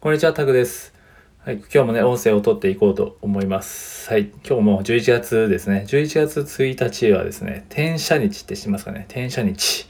[0.00, 0.94] こんにちは、タグです。
[1.44, 4.08] はい、今日もね、音声を撮っていこうと思います。
[4.08, 5.86] はい、今日も11月ですね。
[5.88, 9.06] 11月1日はですね、転写日って知ってますかね？
[9.08, 9.88] 転写日。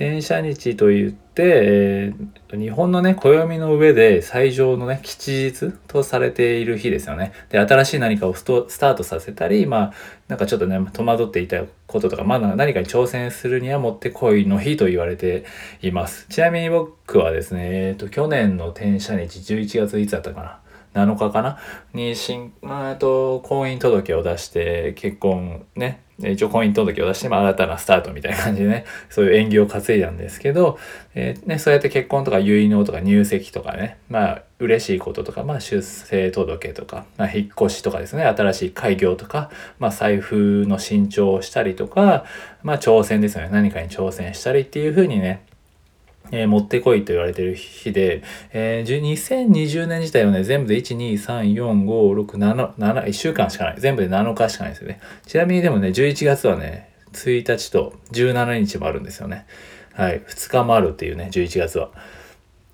[0.00, 7.32] 転写日と言って、えー日本のね、暦の上で最上のね、吉日とされている日ですよね。
[7.50, 9.92] で、新しい何かをストスタートさせたり、まあ、
[10.26, 15.44] なんかちょっとね、戸惑っていたこととか、まあ何かに挑戦するにはもってこいの日と言われて
[15.82, 16.26] います。
[16.28, 20.69] ちなみに僕はですね、えっ、と、去年の転写日、11月いつだったかな？
[20.94, 21.58] 7日かな？
[21.94, 26.02] に新、まあ、と婚姻届を出して結婚ね。
[26.22, 28.84] 一応婚姻届を出して、まあ、新たなスタートみたいな感じでね。
[29.08, 30.78] そういう縁起を担いだんですけど、
[31.14, 33.96] えーね、そうやって結婚とか結納とか入籍とかね。
[34.10, 38.24] まあ嬉しいこととか、まあ、出生届とか、まあ、引っ越しとかですね。
[38.24, 42.26] 新しい開業とか、まあ、財布の新調をしたりとか、
[42.62, 43.48] まあ、挑戦ですよね。
[43.50, 45.46] 何かに挑戦したりっていう風にね。
[46.30, 53.76] えー持ってこいと言われてる日で、えー、2020年自体はね、全部で1、2、3、4、5、6、7、7、1週間しかない。
[53.78, 55.00] 全部で7日しかないですよね。
[55.26, 59.46] ちなみにでもね、11月はね、1日と17日もあるんですよね。
[59.94, 60.20] はい。
[60.20, 61.90] 2日もあるっていうね、11月は。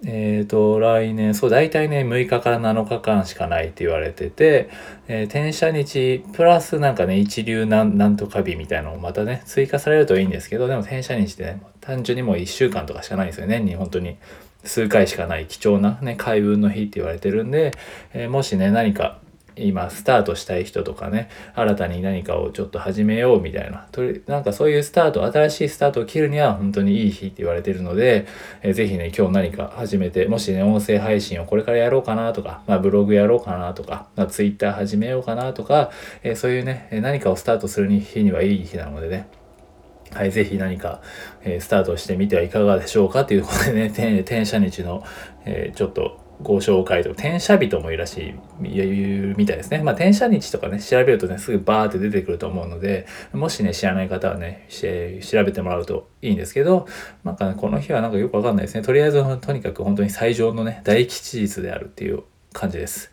[0.05, 4.69] えー、と、来年、そう、大体ね、6日から7日間しかないって言われてて、
[5.09, 14.17] えー転写日、プラスなんかね、一流なんなんとか日みたいなのをまたね、追加されるといいんですけど、でも転写日ってね、単純にもう1週間とかしかないんですよね、年に本当に。
[14.65, 17.73] 数回しかない貴重なね、開運の日って言われてるんで、
[18.13, 19.19] えーもしね、何か、
[19.57, 28.27] 今スタートしたい人とかね新たに何かをちょっと始めようみたいなとりなんかそういうスタート新しいスタートを切るには本当にいい日って言われてるので、
[28.62, 35.91] えーぜひね今日何か始めてもしね音声配信をこれからやろうかなとか、まあ、ブログやろうかなとか、まあ、ツイッター始めようかなとか、
[36.23, 39.29] えーそういうね何かをスタートする日にはいい日なのでね
[40.12, 41.03] はい、ぜひ何か、
[41.43, 45.03] えースタートしてみてはいかがでしょうかということでね、転転写日の、
[45.45, 49.83] えーちょっとご紹介と、転写日ともいいらしい、言うみたいですね。
[49.83, 54.87] まあ、転写日とかね、調べるとね、すぐバーって出てくると思うので、もしね、知らない方はね、し
[55.21, 56.87] 調べてもらうといいんですけど、
[57.25, 58.83] なんかね、この日はなんかよくわかんないですね。
[58.83, 62.22] とりあえず、とにかく本当に最上のね、大吉日であるっていう
[62.53, 63.11] 感じです。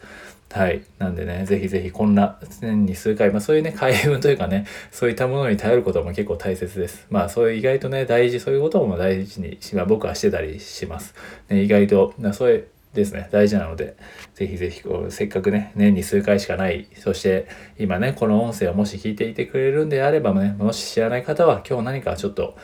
[0.53, 0.83] はい。
[0.99, 7.07] なんでね、ぜひぜひこんな年に数回、まあそういうね、開運というかね、そういったものに頼ることも結構大切です。
[7.09, 11.15] まあそういう意外とね、大事、そういうことも大事にし、まあ僕はしてたりします。
[11.49, 13.95] ね、意外と、なそういう、ですね、大事なので、
[14.35, 22.55] ぜひぜひこう、せっかくね、年に数回しかない、そして今ね、この音声をもし聞いていてくれるんであればね、もし知らない方は今日何かちょっと、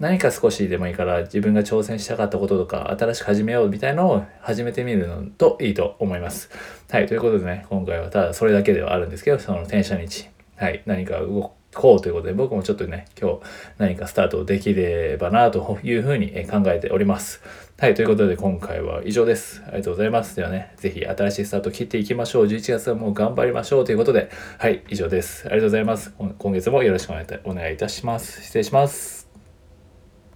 [0.00, 6.50] 何か少しでもいいから自分が挑戦したかったこととか新しく始めようみたいのを始めてみるのといいと思います。
[6.90, 13.40] はい、ということでね、今回はただそれだけではあるんですけど、その転写日、はい、何か動くこうということで僕もちょっとね、今日
[13.78, 17.42] 何かスタートできればなというふうに考えております。
[17.78, 19.62] はい、ということで今回は以上です。
[19.66, 20.36] ありがとうございます。
[20.36, 22.46] ではね、ぜひ新しいスタート切っていきましょう。
[22.46, 25.46] 11月はもう頑張りましょうということで、はい、以上です。
[25.46, 26.14] ありがとうございます。
[26.38, 28.42] 今月もよろしくお願いいたします。
[28.42, 29.43] 失礼します。